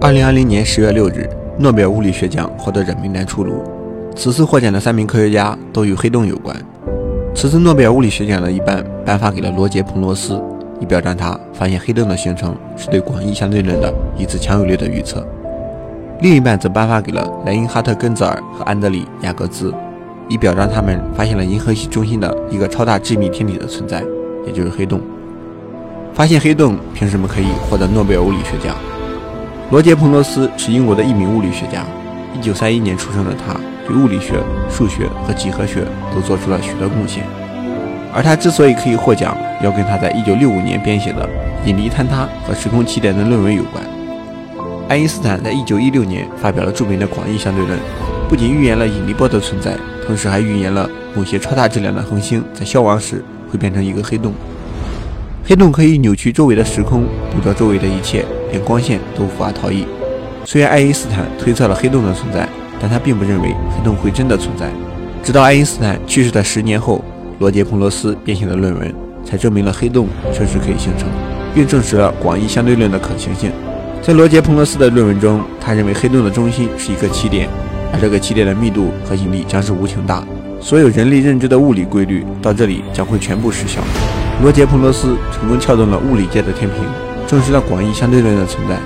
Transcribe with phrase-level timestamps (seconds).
[0.00, 1.28] 二零二零年十月六日，
[1.58, 3.64] 诺贝尔物理学奖获得者名单出炉。
[4.14, 6.54] 此次获奖的三名科学家都与黑洞有关。
[7.34, 10.40] 此次诺贝尔物理学奖的一半颁发给了罗杰·彭罗斯，
[10.78, 15.20] 以表彰他发现黑洞的形成是对广义相对论的一次强有力的预测；
[16.20, 19.74] 另一半则颁发给了莱因哈特·根泽尔和安德里·雅各兹，
[20.28, 24.04] 以表彰他们发现了银河系中心的一个超大致密天体的存在，
[24.46, 25.00] 也就是黑洞。
[26.14, 28.76] 发现黑洞凭什么可以获得诺贝尔物理学奖？
[29.70, 31.84] 罗杰·彭罗斯是英国的一名物理学家。
[32.42, 33.54] 1931年出生的他，
[33.86, 37.22] 对物理学、数学和几何学都做出了许多贡献。
[38.10, 41.28] 而他之所以可以获奖，要跟他在1965年编写的
[41.66, 43.84] 引力坍塌和时空起点的论文有关。
[44.88, 47.78] 爱因斯坦在1916年发表了著名的广义相对论，
[48.26, 49.76] 不仅预言了引力波的存在，
[50.06, 54.32] 同时还预言了某些超大质量的恒星在消亡时会变成一个黑洞。
[55.48, 59.86] 黑洞可以扭曲周围的时空，捕捉周围的一切，连光线都无法逃逸。
[60.44, 62.46] 虽然爱因斯坦推测了黑洞的存在，
[62.78, 64.70] 但他并不认为黑洞会真的存在。
[65.22, 67.02] 直到爱因斯坦去世的十年后，
[67.38, 71.08] 罗杰·彭罗斯编写的论文才证明了黑洞确实可以形成，
[71.54, 73.50] 并证实了广义相对论的可行性。
[74.02, 77.48] 在罗杰·彭罗斯的论文中，他认为黑洞的中心是一个起点，
[77.90, 80.22] 而这个起点的密度和引力将是无穷大，
[80.60, 83.80] 所有人类认知的物理规律到这里将会全部失效。
[84.40, 86.84] 罗杰·彭罗斯成功撬动了物理界的天平，
[87.26, 88.78] 证实了广义相对论的存在，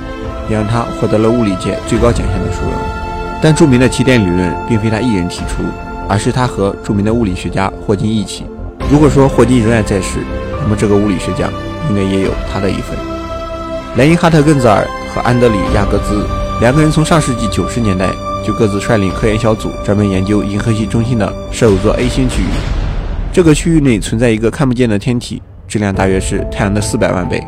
[0.48, 2.72] 也让他获得了物理界最高奖项的殊荣。
[3.42, 5.62] 但著名的起点理论并非他一人提出，
[6.09, 8.47] 而是他和著名的物理学家霍金一起。
[8.91, 10.20] 如果说霍金仍然在世，
[10.62, 11.53] 那么这个物理学奖
[11.91, 12.97] 应该也有他的一份。
[13.97, 16.27] 莱因哈特·根泽尔和安德里·亚格兹
[16.62, 18.09] 两个人从上世纪九十年代
[18.42, 22.81] 就各自率领科研小组，专门研究银河系中心的射手座 A 星区域。
[23.33, 27.42] 这个区域内存在一个看不见的天体，质量大约是太阳的四百万倍，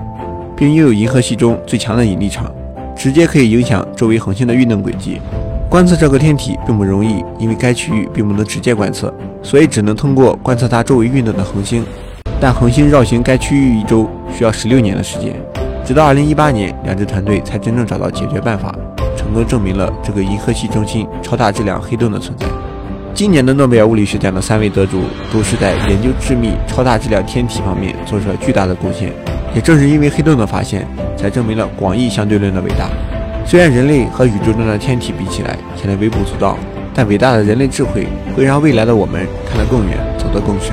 [0.57, 2.51] 并拥有银河系中最强的引力场，
[2.97, 5.21] 直接可以影响周围恒星的运动轨迹。
[5.69, 9.13] 观测这个天体并不容易，因为该区域并不能直接观测，
[9.43, 11.85] 所以只能通过观测它周围运动的恒星。
[12.41, 15.35] 但恒星绕行该区域一周需要十六年的时间。
[15.85, 18.75] 直到二零一八年，两支团队才真正找到解决办法，
[19.15, 22.47] 成功证明了这个银河系中心超大质量黑洞的存在。
[23.15, 29.13] 今年的诺贝尔物理学奖的三位得主都是在研究致密超大质量天体方面做出了巨大的贡献。
[29.55, 30.85] 也正是因为黑洞的发现，
[31.17, 32.91] 才证明了广义相对论的伟大。
[33.47, 36.59] 虽然人类和宇宙中的天体比起来显得微不足道，
[36.93, 40.73] 但伟大的人类智慧会让未来的我们看得更远，走得更深。